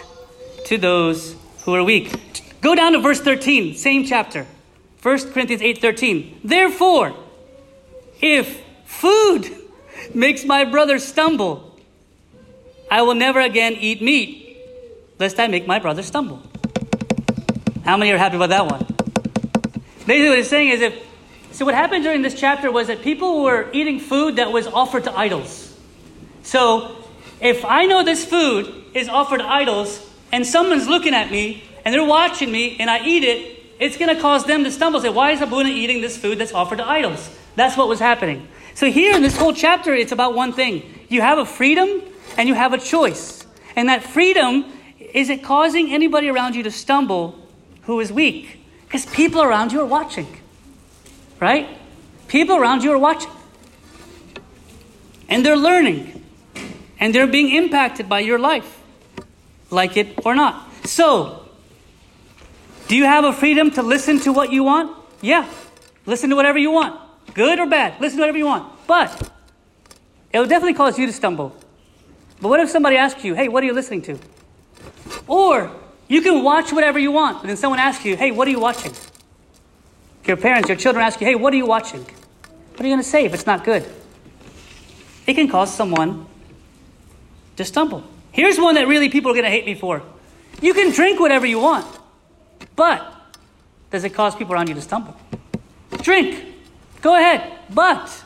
to 0.67 0.77
those 0.77 1.35
who 1.65 1.75
are 1.75 1.83
weak. 1.83 2.13
Go 2.61 2.75
down 2.75 2.93
to 2.93 3.01
verse 3.01 3.21
13, 3.21 3.75
same 3.75 4.05
chapter. 4.05 4.47
1 5.03 5.33
Corinthians 5.33 5.63
8:13. 5.63 6.41
Therefore, 6.43 7.15
if 8.21 8.61
food 8.85 9.49
makes 10.15 10.45
my 10.45 10.65
brother 10.65 10.99
stumble, 10.99 11.79
I 12.91 13.03
will 13.03 13.15
never 13.15 13.41
again 13.41 13.75
eat 13.75 14.03
meat, 14.03 14.59
lest 15.19 15.39
I 15.39 15.47
make 15.47 15.67
my 15.67 15.79
brother 15.79 16.03
stumble. 16.03 16.43
How 17.89 17.97
many 17.97 18.13
are 18.13 18.19
happy 18.19 18.37
about 18.37 18.51
that 18.51 18.67
one? 18.67 18.85
Basically, 20.07 20.29
what 20.29 20.37
he's 20.37 20.51
saying 20.51 20.69
is 20.69 20.83
if 20.83 21.07
so 21.53 21.65
what 21.65 21.75
happened 21.75 22.05
during 22.05 22.21
this 22.21 22.39
chapter 22.39 22.71
was 22.71 22.89
that 22.89 23.01
people 23.01 23.43
were 23.43 23.71
eating 23.73 23.99
food 23.99 24.37
that 24.37 24.53
was 24.53 24.67
offered 24.67 25.05
to 25.05 25.19
idols. 25.19 25.75
So 26.43 26.99
if 27.41 27.65
I 27.65 27.87
know 27.87 28.05
this 28.05 28.27
food 28.27 28.85
is 28.93 29.09
offered 29.09 29.39
to 29.39 29.47
idols 29.47 30.07
and 30.31 30.47
someone's 30.47 30.87
looking 30.87 31.15
at 31.15 31.31
me 31.31 31.65
and 31.83 31.95
they're 31.95 32.05
watching 32.05 32.53
me 32.53 32.77
and 32.79 32.91
I 32.91 33.07
eat 33.07 33.25
it, 33.25 33.59
it's 33.81 33.97
going 33.97 34.15
to 34.15 34.21
cause 34.21 34.45
them 34.45 34.65
to 34.65 34.71
stumble. 34.71 35.01
Say, 35.01 35.09
why 35.09 35.31
is 35.31 35.41
Abuna 35.41 35.71
eating 35.71 36.03
this 36.03 36.15
food 36.15 36.37
that's 36.37 36.53
offered 36.53 36.77
to 36.77 36.87
idols? 36.87 37.35
That's 37.57 37.79
what 37.79 37.89
was 37.89 38.01
happening. 38.01 38.49
So 38.75 38.91
here 38.91 39.17
in 39.17 39.23
this 39.23 39.39
whole 39.39 39.55
chapter, 39.55 39.95
it's 39.95 40.13
about 40.13 40.35
one 40.35 40.53
thing. 40.53 40.83
You 41.09 41.23
have 41.23 41.39
a 41.39 41.47
freedom 41.47 42.03
and 42.37 42.51
you 42.51 42.55
have 42.55 42.75
a 42.75 42.79
choice. 42.79 43.47
And 43.77 43.89
that 43.89 44.03
freedom, 44.03 44.67
is 44.99 45.31
it 45.31 45.43
causing 45.43 45.91
anybody 45.91 46.29
around 46.29 46.55
you 46.55 46.65
to 46.65 46.71
stumble 46.71 47.48
who 47.89 48.01
is 48.01 48.13
weak? 48.13 48.61
Because 48.85 49.07
people 49.07 49.43
around 49.43 49.73
you 49.73 49.81
are 49.81 49.87
watching. 49.87 50.29
Right? 51.41 51.67
People 52.29 52.57
around 52.57 52.85
you 52.85 52.93
are 52.93 52.99
watching. 52.99 53.31
And 55.27 55.45
they're 55.45 55.57
learning 55.57 56.23
and 57.01 57.15
they're 57.15 57.27
being 57.27 57.55
impacted 57.55 58.07
by 58.07 58.21
your 58.21 58.39
life, 58.39 58.83
like 59.71 59.97
it 59.97 60.27
or 60.27 60.35
not. 60.35 60.71
So, 60.85 61.49
do 62.89 62.95
you 62.95 63.05
have 63.05 63.25
a 63.25 63.33
freedom 63.33 63.71
to 63.71 63.83
listen 63.83 64.21
to 64.21 64.35
what 64.35 64.53
you 64.53 64.65
want? 64.65 64.95
Yeah. 65.23 65.49
Listen 66.05 66.29
to 66.29 66.37
whatever 66.37 66.59
you 66.59 66.71
want. 66.71 67.01
Good 67.33 67.59
or 67.59 67.67
bad, 67.67 67.99
listen 68.03 68.19
to 68.19 68.23
whatever 68.23 68.37
you 68.37 68.47
want. 68.47 68.71
But 68.87 69.31
it 70.31 70.39
will 70.39 70.47
definitely 70.47 70.75
cause 70.75 70.99
you 70.99 71.07
to 71.07 71.13
stumble. 71.13 71.57
But 72.39 72.51
what 72.51 72.61
if 72.61 72.69
somebody 72.69 72.99
asks 72.99 73.25
you, 73.25 73.33
hey, 73.35 73.49
what 73.49 73.63
are 73.63 73.67
you 73.67 73.73
listening 73.73 74.03
to? 74.03 74.19
Or 75.27 75.71
you 76.09 76.23
can 76.23 76.43
watch 76.43 76.73
whatever 76.73 76.99
you 76.99 77.13
want, 77.13 77.41
but 77.41 77.49
then 77.49 77.57
someone 77.57 77.79
asks 77.79 78.05
you, 78.05 78.17
hey, 78.17 78.31
what 78.31 78.49
are 78.49 78.51
you 78.51 78.61
watching? 78.61 78.93
Your 80.25 80.37
parents, 80.37 80.69
your 80.69 80.77
children 80.77 81.05
ask 81.05 81.21
you, 81.21 81.27
hey, 81.27 81.35
what 81.35 81.53
are 81.53 81.57
you 81.57 81.67
watching? 81.67 82.01
What 82.01 82.81
are 82.81 82.85
you 82.85 82.95
going 82.95 83.03
to 83.03 83.09
say 83.09 83.25
if 83.25 83.35
it's 83.35 83.47
not 83.47 83.65
good? 83.65 83.85
It 85.27 85.35
can 85.35 85.49
cause 85.49 85.75
someone 85.75 86.27
to 87.57 87.65
stumble. 87.65 88.05
Here's 88.33 88.59
one 88.59 88.75
that 88.77 88.89
really 88.89 89.09
people 89.09 89.31
are 89.31 89.35
going 89.35 89.45
to 89.45 89.51
hate 89.51 89.67
me 89.67 89.75
for. 89.75 90.03
You 90.61 90.75
can 90.75 90.93
drink 90.93 91.21
whatever 91.21 91.47
you 91.47 91.59
want, 91.59 91.87
but 92.77 93.15
does 93.91 94.05
it 94.05 94.11
cause 94.11 94.35
people 94.35 94.55
around 94.55 94.69
you 94.69 94.75
to 94.75 94.81
stumble? 94.81 95.17
Drink. 96.03 96.45
Go 97.01 97.15
ahead. 97.15 97.53
But 97.71 98.25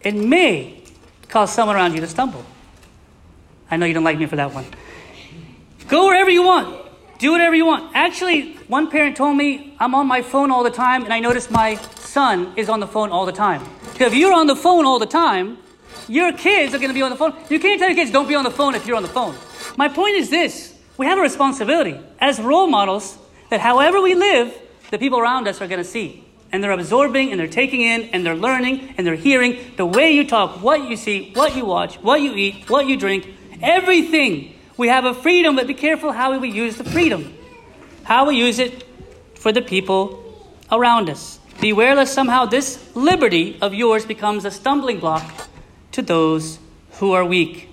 it 0.00 0.14
may 0.14 0.82
cause 1.28 1.52
someone 1.52 1.76
around 1.76 1.94
you 1.94 2.00
to 2.00 2.06
stumble. 2.06 2.44
I 3.70 3.76
know 3.76 3.86
you 3.86 3.94
don't 3.94 4.04
like 4.04 4.18
me 4.18 4.26
for 4.26 4.36
that 4.36 4.52
one. 4.52 4.64
Go 5.88 6.06
wherever 6.06 6.30
you 6.30 6.42
want. 6.42 6.89
Do 7.20 7.32
whatever 7.32 7.54
you 7.54 7.66
want. 7.66 7.94
Actually, 7.94 8.54
one 8.66 8.90
parent 8.90 9.14
told 9.14 9.36
me 9.36 9.76
I'm 9.78 9.94
on 9.94 10.06
my 10.06 10.22
phone 10.22 10.50
all 10.50 10.62
the 10.62 10.70
time, 10.70 11.04
and 11.04 11.12
I 11.12 11.20
notice 11.20 11.50
my 11.50 11.74
son 11.96 12.54
is 12.56 12.70
on 12.70 12.80
the 12.80 12.86
phone 12.86 13.10
all 13.10 13.26
the 13.26 13.32
time. 13.32 13.62
If 14.00 14.14
you're 14.14 14.32
on 14.32 14.46
the 14.46 14.56
phone 14.56 14.86
all 14.86 14.98
the 14.98 15.04
time, 15.04 15.58
your 16.08 16.32
kids 16.32 16.74
are 16.74 16.78
going 16.78 16.88
to 16.88 16.94
be 16.94 17.02
on 17.02 17.10
the 17.10 17.16
phone. 17.16 17.34
You 17.50 17.60
can't 17.60 17.78
tell 17.78 17.90
your 17.90 17.96
kids 17.96 18.10
don't 18.10 18.26
be 18.26 18.34
on 18.34 18.44
the 18.44 18.50
phone 18.50 18.74
if 18.74 18.86
you're 18.86 18.96
on 18.96 19.02
the 19.02 19.10
phone. 19.10 19.36
My 19.76 19.86
point 19.86 20.16
is 20.16 20.30
this 20.30 20.74
we 20.96 21.04
have 21.04 21.18
a 21.18 21.20
responsibility 21.20 22.00
as 22.20 22.40
role 22.40 22.66
models 22.66 23.18
that 23.50 23.60
however 23.60 24.00
we 24.00 24.14
live, 24.14 24.54
the 24.90 24.98
people 24.98 25.20
around 25.20 25.46
us 25.46 25.60
are 25.60 25.68
going 25.68 25.82
to 25.82 25.84
see. 25.84 26.24
And 26.52 26.64
they're 26.64 26.72
absorbing 26.72 27.32
and 27.32 27.38
they're 27.38 27.48
taking 27.48 27.82
in 27.82 28.04
and 28.14 28.24
they're 28.24 28.34
learning 28.34 28.94
and 28.96 29.06
they're 29.06 29.14
hearing 29.14 29.58
the 29.76 29.84
way 29.84 30.10
you 30.12 30.26
talk, 30.26 30.62
what 30.62 30.88
you 30.88 30.96
see, 30.96 31.32
what 31.34 31.54
you 31.54 31.66
watch, 31.66 31.96
what 31.96 32.22
you 32.22 32.34
eat, 32.34 32.70
what 32.70 32.86
you 32.86 32.96
drink, 32.96 33.28
everything. 33.60 34.54
We 34.80 34.88
have 34.88 35.04
a 35.04 35.12
freedom, 35.12 35.56
but 35.56 35.66
be 35.66 35.74
careful 35.74 36.10
how 36.10 36.38
we 36.38 36.48
use 36.48 36.76
the 36.76 36.84
freedom. 36.84 37.34
How 38.02 38.26
we 38.26 38.36
use 38.36 38.58
it 38.58 38.86
for 39.34 39.52
the 39.52 39.60
people 39.60 40.48
around 40.72 41.10
us. 41.10 41.38
Beware 41.60 41.94
lest 41.94 42.14
somehow 42.14 42.46
this 42.46 42.96
liberty 42.96 43.58
of 43.60 43.74
yours 43.74 44.06
becomes 44.06 44.46
a 44.46 44.50
stumbling 44.50 44.98
block 44.98 45.50
to 45.92 46.00
those 46.00 46.58
who 46.92 47.12
are 47.12 47.26
weak. 47.26 47.68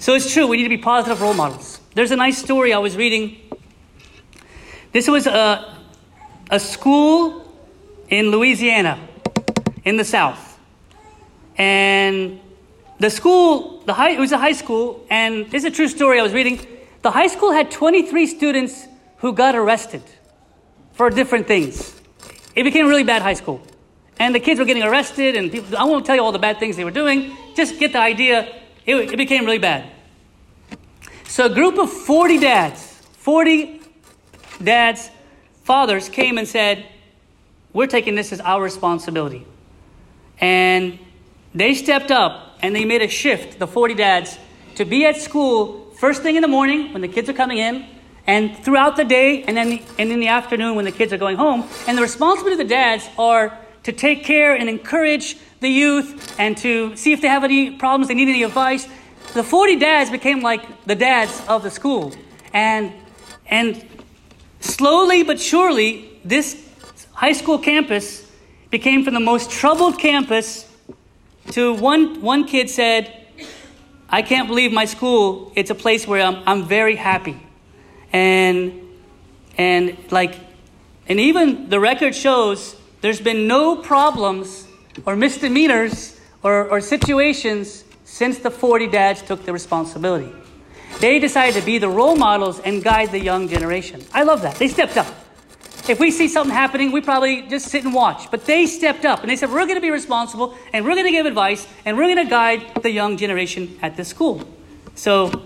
So 0.00 0.14
it's 0.14 0.32
true, 0.32 0.48
we 0.48 0.56
need 0.56 0.64
to 0.64 0.68
be 0.68 0.78
positive 0.78 1.20
role 1.20 1.32
models. 1.32 1.80
There's 1.94 2.10
a 2.10 2.16
nice 2.16 2.38
story 2.38 2.72
I 2.72 2.78
was 2.78 2.96
reading. 2.96 3.38
This 4.90 5.06
was 5.06 5.28
a, 5.28 5.78
a 6.50 6.58
school 6.58 7.56
in 8.08 8.32
Louisiana, 8.32 8.98
in 9.84 9.96
the 9.96 10.04
South. 10.04 10.58
And 11.56 12.40
the 12.98 13.10
school, 13.10 13.80
the 13.86 13.94
high, 13.94 14.10
it 14.10 14.18
was 14.18 14.32
a 14.32 14.38
high 14.38 14.52
school, 14.52 15.04
and 15.08 15.46
this 15.50 15.64
is 15.64 15.66
a 15.66 15.70
true 15.70 15.88
story 15.88 16.18
I 16.18 16.22
was 16.22 16.32
reading. 16.32 16.60
The 17.02 17.10
high 17.10 17.28
school 17.28 17.52
had 17.52 17.70
23 17.70 18.26
students 18.26 18.86
who 19.18 19.32
got 19.32 19.54
arrested 19.54 20.02
for 20.92 21.10
different 21.10 21.46
things. 21.46 21.94
It 22.56 22.64
became 22.64 22.86
a 22.86 22.88
really 22.88 23.04
bad 23.04 23.22
high 23.22 23.34
school. 23.34 23.62
And 24.18 24.34
the 24.34 24.40
kids 24.40 24.58
were 24.58 24.66
getting 24.66 24.82
arrested, 24.82 25.36
and 25.36 25.50
people, 25.50 25.76
I 25.76 25.84
won't 25.84 26.04
tell 26.04 26.16
you 26.16 26.22
all 26.22 26.32
the 26.32 26.40
bad 26.40 26.58
things 26.58 26.76
they 26.76 26.84
were 26.84 26.90
doing. 26.90 27.36
Just 27.54 27.78
get 27.78 27.92
the 27.92 28.00
idea. 28.00 28.52
It, 28.84 28.96
it 29.12 29.16
became 29.16 29.44
really 29.44 29.58
bad. 29.58 29.92
So 31.28 31.46
a 31.46 31.50
group 31.50 31.78
of 31.78 31.92
40 31.92 32.38
dads, 32.38 32.82
40 33.18 33.80
dads, 34.62 35.08
fathers 35.62 36.08
came 36.08 36.36
and 36.36 36.48
said, 36.48 36.84
We're 37.72 37.86
taking 37.86 38.16
this 38.16 38.32
as 38.32 38.40
our 38.40 38.60
responsibility. 38.60 39.46
And 40.40 40.98
they 41.54 41.74
stepped 41.74 42.10
up 42.10 42.47
and 42.62 42.74
they 42.74 42.84
made 42.84 43.02
a 43.02 43.08
shift, 43.08 43.58
the 43.58 43.66
40 43.66 43.94
dads, 43.94 44.38
to 44.76 44.84
be 44.84 45.04
at 45.04 45.16
school 45.16 45.90
first 45.98 46.22
thing 46.22 46.36
in 46.36 46.42
the 46.42 46.48
morning 46.48 46.92
when 46.92 47.02
the 47.02 47.08
kids 47.08 47.28
are 47.28 47.32
coming 47.34 47.58
in, 47.58 47.84
and 48.26 48.56
throughout 48.58 48.96
the 48.96 49.04
day, 49.04 49.42
and 49.44 49.56
then 49.56 49.80
and 49.98 50.12
in 50.12 50.20
the 50.20 50.28
afternoon 50.28 50.76
when 50.76 50.84
the 50.84 50.92
kids 50.92 51.12
are 51.12 51.18
going 51.18 51.36
home. 51.36 51.66
And 51.86 51.96
the 51.96 52.02
responsibility 52.02 52.60
of 52.60 52.68
the 52.68 52.74
dads 52.74 53.08
are 53.18 53.58
to 53.84 53.92
take 53.92 54.22
care 54.22 54.54
and 54.54 54.68
encourage 54.68 55.36
the 55.60 55.68
youth 55.68 56.38
and 56.38 56.56
to 56.58 56.94
see 56.94 57.12
if 57.12 57.20
they 57.20 57.28
have 57.28 57.42
any 57.42 57.70
problems, 57.70 58.08
they 58.08 58.14
need 58.14 58.28
any 58.28 58.42
advice. 58.42 58.86
The 59.32 59.42
40 59.42 59.76
dads 59.76 60.10
became 60.10 60.42
like 60.42 60.84
the 60.84 60.94
dads 60.94 61.42
of 61.48 61.62
the 61.62 61.70
school. 61.70 62.12
And, 62.52 62.92
and 63.46 63.84
slowly 64.60 65.22
but 65.22 65.40
surely, 65.40 66.20
this 66.24 66.62
high 67.12 67.32
school 67.32 67.58
campus 67.58 68.30
became 68.70 69.04
from 69.04 69.14
the 69.14 69.20
most 69.20 69.50
troubled 69.50 69.98
campus 69.98 70.67
to 71.52 71.74
one, 71.74 72.20
one 72.20 72.46
kid 72.46 72.70
said, 72.70 73.26
I 74.08 74.22
can't 74.22 74.48
believe 74.48 74.72
my 74.72 74.84
school, 74.84 75.52
it's 75.54 75.70
a 75.70 75.74
place 75.74 76.06
where 76.06 76.22
I'm, 76.22 76.42
I'm 76.46 76.64
very 76.64 76.96
happy. 76.96 77.40
And, 78.12 78.80
and 79.56 79.96
like, 80.10 80.34
and 81.08 81.20
even 81.20 81.68
the 81.68 81.80
record 81.80 82.14
shows 82.14 82.76
there's 83.00 83.20
been 83.20 83.46
no 83.46 83.76
problems 83.76 84.66
or 85.06 85.16
misdemeanors 85.16 86.18
or, 86.42 86.68
or 86.68 86.80
situations 86.80 87.84
since 88.04 88.38
the 88.38 88.50
40 88.50 88.88
dads 88.88 89.22
took 89.22 89.44
the 89.44 89.52
responsibility. 89.52 90.32
They 91.00 91.18
decided 91.18 91.60
to 91.60 91.64
be 91.64 91.78
the 91.78 91.88
role 91.88 92.16
models 92.16 92.60
and 92.60 92.82
guide 92.82 93.12
the 93.12 93.20
young 93.20 93.48
generation. 93.48 94.02
I 94.12 94.22
love 94.22 94.42
that. 94.42 94.56
They 94.56 94.68
stepped 94.68 94.96
up. 94.96 95.06
If 95.88 95.98
we 95.98 96.10
see 96.10 96.28
something 96.28 96.54
happening, 96.54 96.92
we 96.92 97.00
probably 97.00 97.42
just 97.42 97.68
sit 97.68 97.84
and 97.84 97.94
watch. 97.94 98.30
But 98.30 98.44
they 98.44 98.66
stepped 98.66 99.06
up 99.06 99.22
and 99.22 99.30
they 99.30 99.36
said, 99.36 99.50
We're 99.50 99.64
going 99.64 99.76
to 99.76 99.80
be 99.80 99.90
responsible 99.90 100.56
and 100.72 100.84
we're 100.84 100.94
going 100.94 101.06
to 101.06 101.12
give 101.12 101.24
advice 101.24 101.66
and 101.84 101.96
we're 101.96 102.14
going 102.14 102.24
to 102.24 102.30
guide 102.30 102.82
the 102.82 102.90
young 102.90 103.16
generation 103.16 103.78
at 103.80 103.96
this 103.96 104.08
school. 104.08 104.42
So, 104.94 105.42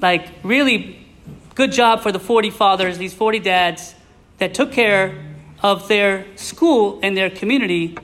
like, 0.00 0.28
really 0.42 1.06
good 1.54 1.72
job 1.72 2.00
for 2.00 2.10
the 2.10 2.18
40 2.18 2.50
fathers, 2.50 2.98
these 2.98 3.12
40 3.12 3.38
dads 3.40 3.94
that 4.38 4.54
took 4.54 4.72
care 4.72 5.34
of 5.62 5.88
their 5.88 6.26
school 6.36 6.98
and 7.02 7.16
their 7.16 7.30
community, 7.30 7.96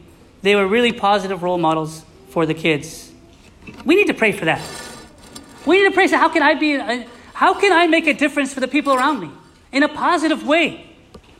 they 0.43 0.57
were 0.57 0.67
really 0.67 0.93
positive 0.93 1.43
role 1.43 1.59
models 1.59 2.05
for 2.29 2.47
the 2.47 2.55
kids. 2.55 3.13
We 3.85 3.97
need 3.97 4.07
to 4.07 4.15
pray 4.15 4.33
for 4.33 4.45
that. 4.45 4.63
We 5.67 5.79
need 5.79 5.89
to 5.89 5.95
pray. 5.95 6.07
So 6.07 6.17
how 6.17 6.29
can 6.29 6.43
I 6.43 6.55
be? 6.55 6.77
Uh, 6.77 7.05
how 7.35 7.55
can 7.55 7.73
I 7.73 7.87
make 7.87 8.07
a 8.07 8.15
difference 8.15 8.53
for 8.53 8.61
the 8.61 8.69
people 8.69 8.93
around 8.95 9.21
me 9.21 9.31
in 9.73 9.83
a 9.83 9.89
positive 9.89 10.47
way? 10.47 10.90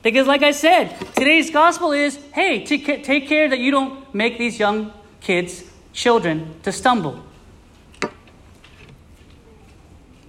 Because, 0.03 0.27
like 0.27 0.43
I 0.43 0.53
said, 0.53 0.97
today's 1.15 1.51
gospel 1.51 1.93
is, 1.93 2.19
hey, 2.33 2.65
take, 2.65 3.05
take 3.05 3.29
care 3.29 3.49
that 3.49 3.59
you 3.59 3.71
don't 3.71 4.15
make 4.15 4.39
these 4.39 4.59
young 4.59 4.93
kids, 5.21 5.65
children, 5.93 6.55
to 6.63 6.73
stumble. 6.73 7.23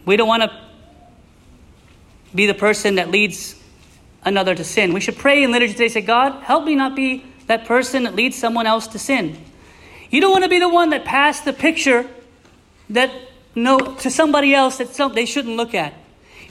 We 0.06 0.18
don't 0.18 0.28
want 0.28 0.44
to 0.44 0.52
be 2.36 2.48
the 2.48 2.54
person 2.54 2.96
that 2.96 3.12
leads 3.12 3.56
another 4.24 4.56
to 4.56 4.64
sin. 4.64 4.94
We 4.94 5.00
should 5.00 5.18
pray 5.18 5.44
in 5.44 5.52
liturgy 5.52 5.74
today, 5.74 5.88
say, 5.88 6.02
God, 6.02 6.44
help 6.44 6.66
me 6.66 6.76
not 6.76 6.96
be 6.96 7.26
that 7.48 7.66
person 7.66 8.04
that 8.04 8.16
leads 8.16 8.38
someone 8.38 8.66
else 8.66 8.88
to 8.88 9.00
sin. 9.00 9.38
You 10.10 10.20
don't 10.22 10.32
want 10.32 10.44
to 10.44 10.50
be 10.50 10.60
the 10.60 10.70
one 10.70 10.90
that 10.90 11.06
passed 11.06 11.46
the 11.46 11.54
picture 11.54 12.10
that 12.90 13.12
no 13.56 13.96
to 13.96 14.10
somebody 14.10 14.54
else 14.54 14.78
that 14.78 14.90
some, 14.90 15.14
they 15.14 15.26
shouldn't 15.26 15.56
look 15.56 15.74
at. 15.74 15.94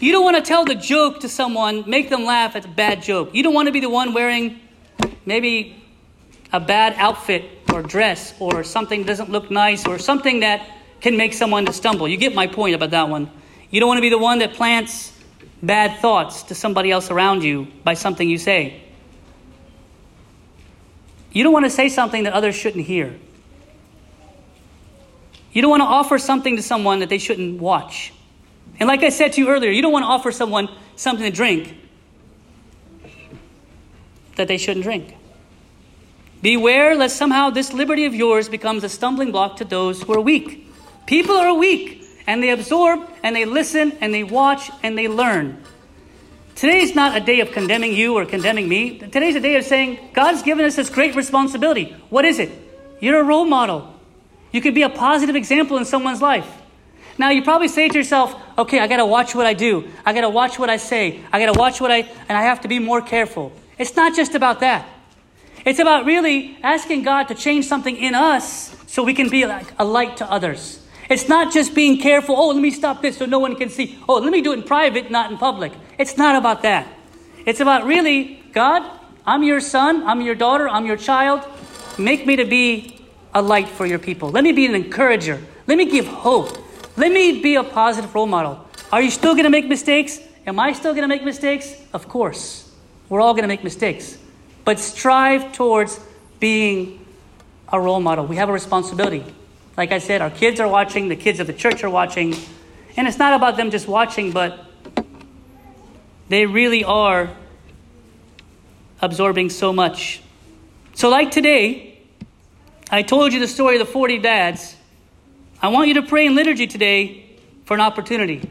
You 0.01 0.13
don't 0.13 0.25
want 0.25 0.37
to 0.37 0.43
tell 0.43 0.65
the 0.65 0.75
joke 0.75 1.21
to 1.21 1.29
someone, 1.29 1.85
make 1.89 2.09
them 2.09 2.25
laugh 2.25 2.57
at 2.57 2.65
a 2.65 2.69
bad 2.69 3.03
joke. 3.03 3.35
You 3.35 3.43
don't 3.43 3.53
want 3.53 3.67
to 3.67 3.73
be 3.73 3.81
the 3.81 3.91
one 3.91 4.15
wearing 4.15 4.59
maybe 5.27 5.83
a 6.55 6.59
bad 6.59 6.95
outfit 6.97 7.45
or 7.71 7.83
dress 7.83 8.35
or 8.41 8.65
something 8.65 9.01
that 9.03 9.07
doesn't 9.07 9.31
look 9.31 9.51
nice 9.51 9.87
or 9.87 9.99
something 9.99 10.41
that 10.41 10.67
can 11.03 11.19
make 11.19 11.35
someone 11.35 11.67
to 11.67 11.73
stumble. 11.75 12.09
You 12.09 12.17
get 12.17 12.35
my 12.35 12.47
point 12.47 12.75
about 12.75 12.91
that 12.93 13.11
one. 13.11 13.31
You 13.71 13.79
don't 13.79 13.89
want 13.89 13.99
to 13.99 14.03
be 14.03 14.09
the 14.09 14.19
one 14.19 14.39
that 14.39 14.55
plants 14.55 15.13
bad 15.63 16.01
thoughts 16.01 16.45
to 16.45 16.55
somebody 16.55 16.91
else 16.91 17.11
around 17.11 17.45
you 17.45 17.69
by 17.85 17.93
something 17.93 18.29
you 18.29 18.39
say. 18.39 18.83
You 21.31 21.45
don't 21.45 21.53
want 21.53 21.67
to 21.67 21.71
say 21.71 21.91
something 21.91 22.25
that 22.25 22.33
others 22.33 22.55
shouldn't 22.55 22.87
hear. 22.87 23.19
You 25.53 25.61
don't 25.61 25.71
want 25.71 25.83
to 25.83 25.87
offer 25.87 26.19
something 26.19 26.57
to 26.57 26.63
someone 26.63 27.01
that 27.01 27.11
they 27.11 27.19
shouldn't 27.19 27.61
watch. 27.61 28.15
And 28.79 28.87
like 28.87 29.03
I 29.03 29.11
said 29.11 29.33
to 29.35 29.41
you 29.41 29.49
earlier, 29.49 29.71
you 29.71 29.83
don't 29.83 29.93
want 29.93 30.05
to 30.05 30.09
offer 30.09 30.33
someone 30.33 30.69
something 30.97 31.25
to 31.25 31.31
drink 31.31 31.77
that 34.37 34.49
they 34.49 34.57
shouldn't 34.57 34.85
drink. 34.85 35.17
Beware 36.43 36.95
lest 36.95 37.17
somehow 37.17 37.51
this 37.51 37.73
liberty 37.73 38.07
of 38.07 38.15
yours 38.15 38.49
becomes 38.49 38.83
a 38.83 38.89
stumbling 38.89 39.31
block 39.31 39.59
to 39.59 39.65
those 39.65 40.03
who 40.03 40.15
are 40.15 40.21
weak. 40.21 40.67
People 41.07 41.37
are 41.37 41.53
weak 41.53 42.05
and 42.27 42.43
they 42.43 42.51
absorb 42.51 43.01
and 43.23 43.37
they 43.37 43.45
listen 43.45 43.93
and 44.01 44.15
they 44.15 44.25
watch 44.25 44.71
and 44.83 44.97
they 44.97 45.09
learn. 45.09 45.63
Today 46.55 46.81
is 46.81 46.95
not 46.95 47.17
a 47.17 47.21
day 47.21 47.41
of 47.41 47.53
condemning 47.53 47.95
you 47.95 48.15
or 48.17 48.25
condemning 48.25 48.69
me. 48.69 48.99
Today's 48.99 49.35
a 49.35 49.41
day 49.41 49.57
of 49.57 49.65
saying, 49.65 49.99
God's 50.13 50.43
given 50.43 50.65
us 50.65 50.77
this 50.77 50.91
great 50.91 51.15
responsibility. 51.15 51.97
What 52.09 52.25
is 52.25 52.39
it? 52.39 52.51
You're 53.01 53.21
a 53.21 53.25
role 53.25 53.45
model. 53.45 53.95
You 54.53 54.61
could 54.61 54.75
be 54.75 54.83
a 54.83 54.91
positive 54.91 55.37
example 55.37 55.77
in 55.77 55.85
someone's 55.85 56.21
life. 56.23 56.60
Now, 57.21 57.29
you 57.29 57.43
probably 57.43 57.69
say 57.69 57.87
to 57.87 57.99
yourself, 57.99 58.35
okay, 58.57 58.81
I 58.81 58.87
got 58.87 58.97
to 58.97 59.05
watch 59.05 59.35
what 59.35 59.45
I 59.45 59.53
do. 59.53 59.87
I 60.07 60.15
got 60.15 60.23
to 60.23 60.31
watch 60.31 60.59
what 60.59 60.71
I 60.71 60.79
say. 60.79 61.21
I 61.31 61.39
got 61.39 61.53
to 61.53 61.59
watch 61.59 61.79
what 61.79 61.91
I, 61.91 61.99
and 61.99 62.31
I 62.31 62.45
have 62.45 62.63
to 62.63 62.69
be 62.69 62.79
more 62.79 63.03
careful. 63.03 63.53
It's 63.77 63.95
not 63.95 64.17
just 64.17 64.35
about 64.35 64.61
that. 64.61 64.89
It's 65.67 65.79
about 65.79 66.07
really 66.07 66.57
asking 66.63 67.03
God 67.03 67.25
to 67.25 67.35
change 67.35 67.67
something 67.67 67.95
in 67.95 68.15
us 68.15 68.75
so 68.87 69.03
we 69.03 69.13
can 69.13 69.29
be 69.29 69.45
like 69.45 69.67
a 69.79 69.85
light 69.85 70.17
to 70.17 70.33
others. 70.33 70.83
It's 71.11 71.29
not 71.29 71.53
just 71.53 71.75
being 71.75 71.99
careful, 71.99 72.37
oh, 72.37 72.53
let 72.53 72.63
me 72.63 72.71
stop 72.71 73.03
this 73.03 73.19
so 73.19 73.27
no 73.27 73.39
one 73.39 73.55
can 73.55 73.69
see. 73.69 73.99
Oh, 74.09 74.15
let 74.15 74.33
me 74.33 74.41
do 74.41 74.53
it 74.53 74.61
in 74.61 74.63
private, 74.63 75.11
not 75.11 75.31
in 75.31 75.37
public. 75.37 75.73
It's 75.99 76.17
not 76.17 76.37
about 76.37 76.63
that. 76.63 76.89
It's 77.45 77.61
about 77.61 77.85
really, 77.85 78.43
God, 78.55 78.91
I'm 79.27 79.43
your 79.43 79.61
son, 79.61 80.05
I'm 80.05 80.23
your 80.23 80.35
daughter, 80.35 80.71
I'm 80.71 80.87
your 80.87 80.97
child. 80.97 81.45
Make 81.99 82.27
me 82.27 82.37
to 82.37 82.47
be 82.47 82.99
a 83.35 83.43
light 83.43 83.69
for 83.69 83.85
your 83.85 83.99
people. 83.99 84.31
Let 84.31 84.43
me 84.43 84.53
be 84.53 84.65
an 84.65 84.75
encourager. 84.75 85.39
Let 85.67 85.77
me 85.77 85.85
give 85.85 86.07
hope. 86.07 86.70
Let 87.01 87.13
me 87.13 87.41
be 87.41 87.55
a 87.55 87.65
positive 87.65 88.15
role 88.15 88.27
model. 88.27 88.63
Are 88.93 89.01
you 89.01 89.11
still 89.11 89.33
going 89.33 89.45
to 89.45 89.51
make 89.51 89.67
mistakes? 89.67 90.21
Am 90.47 90.61
I 90.61 90.75
still 90.75 90.93
going 90.93 91.01
to 91.01 91.09
make 91.09 91.25
mistakes? 91.25 91.75
Of 91.95 92.11
course. 92.11 92.71
We're 93.09 93.23
all 93.23 93.33
going 93.33 93.45
to 93.45 93.49
make 93.49 93.65
mistakes. 93.65 94.19
But 94.67 94.79
strive 94.79 95.55
towards 95.55 95.99
being 96.41 97.07
a 97.73 97.81
role 97.81 98.01
model. 98.01 98.27
We 98.27 98.37
have 98.37 98.51
a 98.51 98.53
responsibility. 98.53 99.25
Like 99.79 99.93
I 99.93 99.99
said, 99.99 100.21
our 100.21 100.29
kids 100.29 100.61
are 100.61 100.69
watching, 100.69 101.09
the 101.09 101.17
kids 101.17 101.41
of 101.41 101.47
the 101.47 101.55
church 101.55 101.83
are 101.85 101.89
watching. 101.89 102.37
And 102.99 103.09
it's 103.09 103.19
not 103.19 103.33
about 103.33 103.57
them 103.57 103.71
just 103.71 103.89
watching, 103.89 104.33
but 104.33 104.63
they 106.29 106.45
really 106.45 106.85
are 106.85 107.31
absorbing 109.01 109.49
so 109.49 109.73
much. 109.73 110.21
So, 110.93 111.09
like 111.09 111.31
today, 111.31 111.99
I 112.91 113.01
told 113.01 113.33
you 113.33 113.41
the 113.41 113.49
story 113.49 113.81
of 113.81 113.87
the 113.87 113.91
40 113.91 114.19
dads. 114.19 114.77
I 115.63 115.69
want 115.69 115.89
you 115.89 115.95
to 115.95 116.03
pray 116.03 116.25
in 116.25 116.35
liturgy 116.35 116.67
today 116.67 117.37
for 117.67 117.75
an 117.75 117.81
opportunity. 117.81 118.49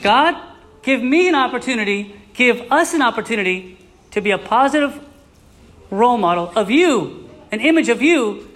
God, 0.00 0.36
give 0.82 1.02
me 1.02 1.28
an 1.28 1.34
opportunity, 1.34 2.14
give 2.34 2.70
us 2.70 2.94
an 2.94 3.02
opportunity 3.02 3.78
to 4.12 4.20
be 4.20 4.30
a 4.30 4.38
positive 4.38 5.04
role 5.90 6.18
model 6.18 6.52
of 6.54 6.70
you, 6.70 7.28
an 7.50 7.60
image 7.60 7.88
of 7.88 8.00
you 8.00 8.48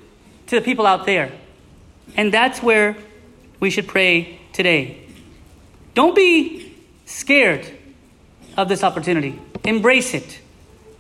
to 0.47 0.57
the 0.57 0.63
people 0.63 0.87
out 0.87 1.05
there. 1.05 1.33
And 2.17 2.33
that's 2.33 2.63
where 2.63 2.97
we 3.59 3.71
should 3.71 3.89
pray 3.89 4.39
today. 4.53 5.03
Don't 5.95 6.15
be 6.15 6.77
scared 7.07 7.67
of 8.57 8.69
this 8.69 8.85
opportunity, 8.85 9.39
embrace 9.65 10.15
it. 10.15 10.41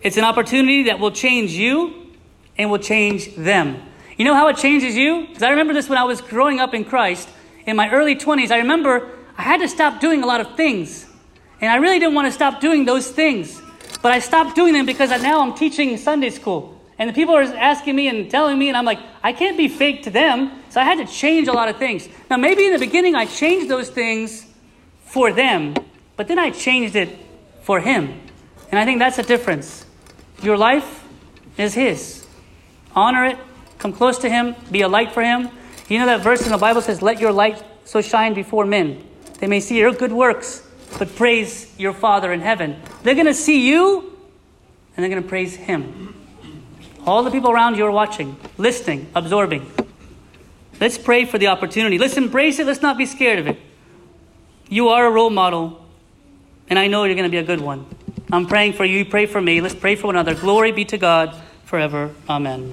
It's 0.02 0.16
an 0.16 0.24
opportunity 0.24 0.84
that 0.84 0.98
will 0.98 1.12
change 1.12 1.52
you 1.52 2.14
and 2.58 2.68
will 2.70 2.80
change 2.80 3.34
them. 3.36 3.80
You 4.16 4.24
know 4.24 4.34
how 4.34 4.48
it 4.48 4.56
changes 4.56 4.96
you? 4.96 5.26
Because 5.26 5.42
I 5.42 5.50
remember 5.50 5.74
this 5.74 5.88
when 5.88 5.98
I 5.98 6.04
was 6.04 6.20
growing 6.20 6.58
up 6.58 6.72
in 6.72 6.84
Christ 6.84 7.28
in 7.66 7.76
my 7.76 7.90
early 7.90 8.16
20s. 8.16 8.50
I 8.50 8.58
remember 8.58 9.10
I 9.36 9.42
had 9.42 9.60
to 9.60 9.68
stop 9.68 10.00
doing 10.00 10.22
a 10.22 10.26
lot 10.26 10.40
of 10.40 10.56
things. 10.56 11.06
And 11.60 11.70
I 11.70 11.76
really 11.76 11.98
didn't 11.98 12.14
want 12.14 12.26
to 12.26 12.32
stop 12.32 12.60
doing 12.60 12.84
those 12.84 13.10
things. 13.10 13.60
But 14.02 14.12
I 14.12 14.18
stopped 14.18 14.54
doing 14.54 14.72
them 14.72 14.86
because 14.86 15.10
now 15.22 15.40
I'm 15.40 15.54
teaching 15.54 15.96
Sunday 15.96 16.30
school. 16.30 16.80
And 16.98 17.10
the 17.10 17.14
people 17.14 17.34
are 17.34 17.42
asking 17.42 17.94
me 17.94 18.08
and 18.08 18.30
telling 18.30 18.58
me, 18.58 18.68
and 18.68 18.76
I'm 18.76 18.86
like, 18.86 19.00
I 19.22 19.32
can't 19.32 19.56
be 19.56 19.68
fake 19.68 20.04
to 20.04 20.10
them. 20.10 20.50
So 20.70 20.80
I 20.80 20.84
had 20.84 20.98
to 20.98 21.12
change 21.12 21.48
a 21.48 21.52
lot 21.52 21.68
of 21.68 21.76
things. 21.76 22.08
Now, 22.30 22.38
maybe 22.38 22.64
in 22.64 22.72
the 22.72 22.78
beginning 22.78 23.14
I 23.14 23.26
changed 23.26 23.68
those 23.68 23.90
things 23.90 24.46
for 25.04 25.32
them, 25.32 25.74
but 26.16 26.28
then 26.28 26.38
I 26.38 26.50
changed 26.50 26.96
it 26.96 27.10
for 27.62 27.80
Him. 27.80 28.20
And 28.70 28.78
I 28.78 28.84
think 28.84 28.98
that's 28.98 29.16
the 29.16 29.22
difference. 29.22 29.84
Your 30.42 30.56
life 30.56 31.04
is 31.58 31.74
His. 31.74 32.26
Honor 32.94 33.26
it, 33.26 33.38
come 33.78 33.92
close 33.92 34.18
to 34.18 34.28
Him, 34.28 34.54
be 34.70 34.82
a 34.82 34.88
light 34.88 35.12
for 35.12 35.22
Him. 35.22 35.50
You 35.88 35.98
know 35.98 36.06
that 36.06 36.20
verse 36.20 36.44
in 36.44 36.52
the 36.52 36.58
Bible 36.58 36.80
says, 36.80 37.02
Let 37.02 37.20
your 37.20 37.32
light 37.32 37.62
so 37.84 38.00
shine 38.00 38.34
before 38.34 38.66
men. 38.66 39.04
They 39.38 39.46
may 39.46 39.60
see 39.60 39.78
your 39.78 39.92
good 39.92 40.12
works 40.12 40.66
but 40.98 41.14
praise 41.14 41.72
your 41.78 41.92
Father 41.92 42.32
in 42.32 42.40
heaven. 42.40 42.80
They're 43.02 43.14
going 43.14 43.26
to 43.26 43.34
see 43.34 43.68
you 43.68 44.16
and 44.96 45.02
they're 45.02 45.10
going 45.10 45.22
to 45.22 45.28
praise 45.28 45.54
Him. 45.54 46.14
All 47.06 47.22
the 47.22 47.30
people 47.30 47.50
around 47.50 47.76
you 47.76 47.84
are 47.86 47.90
watching, 47.90 48.36
listening, 48.58 49.08
absorbing. 49.14 49.70
Let's 50.80 50.98
pray 50.98 51.24
for 51.24 51.38
the 51.38 51.46
opportunity. 51.48 51.98
Let's 51.98 52.16
embrace 52.16 52.58
it. 52.58 52.66
Let's 52.66 52.82
not 52.82 52.98
be 52.98 53.06
scared 53.06 53.38
of 53.38 53.46
it. 53.46 53.58
You 54.68 54.88
are 54.88 55.06
a 55.06 55.10
role 55.10 55.30
model, 55.30 55.86
and 56.68 56.78
I 56.78 56.88
know 56.88 57.04
you're 57.04 57.14
going 57.14 57.30
to 57.30 57.30
be 57.30 57.38
a 57.38 57.44
good 57.44 57.60
one. 57.60 57.86
I'm 58.32 58.46
praying 58.46 58.72
for 58.72 58.84
you. 58.84 58.98
You 58.98 59.04
pray 59.04 59.26
for 59.26 59.40
me. 59.40 59.60
Let's 59.60 59.74
pray 59.74 59.94
for 59.94 60.08
one 60.08 60.16
another. 60.16 60.34
Glory 60.34 60.72
be 60.72 60.84
to 60.86 60.98
God 60.98 61.36
forever. 61.64 62.12
Amen. 62.28 62.72